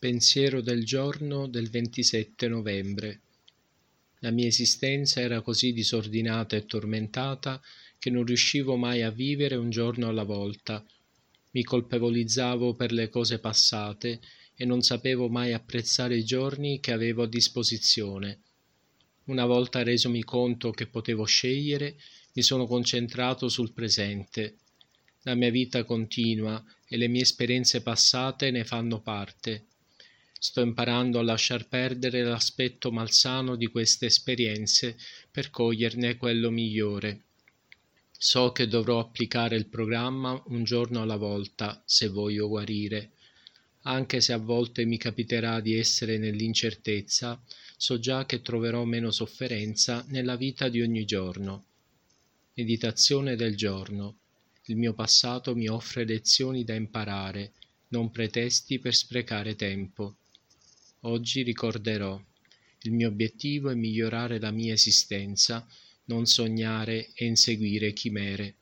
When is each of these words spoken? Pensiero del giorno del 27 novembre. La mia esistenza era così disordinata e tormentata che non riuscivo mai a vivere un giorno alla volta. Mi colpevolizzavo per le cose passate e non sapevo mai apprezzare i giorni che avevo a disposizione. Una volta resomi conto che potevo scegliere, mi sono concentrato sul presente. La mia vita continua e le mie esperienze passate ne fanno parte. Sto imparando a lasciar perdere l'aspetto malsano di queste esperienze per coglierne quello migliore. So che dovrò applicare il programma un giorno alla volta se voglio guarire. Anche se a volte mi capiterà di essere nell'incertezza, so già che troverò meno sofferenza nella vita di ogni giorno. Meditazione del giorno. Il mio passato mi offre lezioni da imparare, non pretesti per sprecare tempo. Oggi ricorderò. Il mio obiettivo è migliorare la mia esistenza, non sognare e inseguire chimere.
Pensiero 0.00 0.62
del 0.62 0.82
giorno 0.86 1.46
del 1.46 1.68
27 1.68 2.48
novembre. 2.48 3.20
La 4.20 4.30
mia 4.30 4.46
esistenza 4.46 5.20
era 5.20 5.42
così 5.42 5.74
disordinata 5.74 6.56
e 6.56 6.64
tormentata 6.64 7.60
che 7.98 8.08
non 8.08 8.24
riuscivo 8.24 8.76
mai 8.76 9.02
a 9.02 9.10
vivere 9.10 9.56
un 9.56 9.68
giorno 9.68 10.08
alla 10.08 10.22
volta. 10.22 10.82
Mi 11.50 11.62
colpevolizzavo 11.62 12.72
per 12.72 12.92
le 12.92 13.10
cose 13.10 13.40
passate 13.40 14.20
e 14.54 14.64
non 14.64 14.80
sapevo 14.80 15.28
mai 15.28 15.52
apprezzare 15.52 16.16
i 16.16 16.24
giorni 16.24 16.80
che 16.80 16.92
avevo 16.92 17.24
a 17.24 17.28
disposizione. 17.28 18.40
Una 19.24 19.44
volta 19.44 19.82
resomi 19.82 20.24
conto 20.24 20.70
che 20.70 20.86
potevo 20.86 21.26
scegliere, 21.26 21.96
mi 22.32 22.40
sono 22.40 22.66
concentrato 22.66 23.50
sul 23.50 23.74
presente. 23.74 24.56
La 25.24 25.34
mia 25.34 25.50
vita 25.50 25.84
continua 25.84 26.64
e 26.88 26.96
le 26.96 27.08
mie 27.08 27.20
esperienze 27.20 27.82
passate 27.82 28.50
ne 28.50 28.64
fanno 28.64 29.02
parte. 29.02 29.66
Sto 30.42 30.62
imparando 30.62 31.18
a 31.18 31.22
lasciar 31.22 31.68
perdere 31.68 32.22
l'aspetto 32.22 32.90
malsano 32.90 33.56
di 33.56 33.66
queste 33.66 34.06
esperienze 34.06 34.96
per 35.30 35.50
coglierne 35.50 36.16
quello 36.16 36.48
migliore. 36.48 37.24
So 38.10 38.50
che 38.50 38.66
dovrò 38.66 39.00
applicare 39.00 39.56
il 39.56 39.66
programma 39.66 40.42
un 40.46 40.64
giorno 40.64 41.02
alla 41.02 41.16
volta 41.16 41.82
se 41.84 42.08
voglio 42.08 42.48
guarire. 42.48 43.10
Anche 43.82 44.22
se 44.22 44.32
a 44.32 44.38
volte 44.38 44.86
mi 44.86 44.96
capiterà 44.96 45.60
di 45.60 45.74
essere 45.74 46.16
nell'incertezza, 46.16 47.38
so 47.76 47.98
già 47.98 48.24
che 48.24 48.40
troverò 48.40 48.84
meno 48.84 49.10
sofferenza 49.10 50.06
nella 50.08 50.36
vita 50.36 50.70
di 50.70 50.80
ogni 50.80 51.04
giorno. 51.04 51.66
Meditazione 52.54 53.36
del 53.36 53.56
giorno. 53.56 54.16
Il 54.64 54.76
mio 54.76 54.94
passato 54.94 55.54
mi 55.54 55.68
offre 55.68 56.06
lezioni 56.06 56.64
da 56.64 56.74
imparare, 56.74 57.52
non 57.88 58.10
pretesti 58.10 58.78
per 58.78 58.94
sprecare 58.94 59.54
tempo. 59.54 60.16
Oggi 61.04 61.42
ricorderò. 61.42 62.20
Il 62.82 62.92
mio 62.92 63.08
obiettivo 63.08 63.70
è 63.70 63.74
migliorare 63.74 64.38
la 64.38 64.50
mia 64.50 64.74
esistenza, 64.74 65.66
non 66.04 66.26
sognare 66.26 67.12
e 67.14 67.24
inseguire 67.24 67.94
chimere. 67.94 68.59